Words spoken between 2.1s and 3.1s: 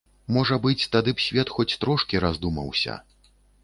раздумаўся.